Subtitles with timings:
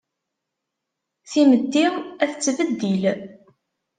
[1.29, 1.83] Timetti
[2.23, 3.03] a tettbeddil.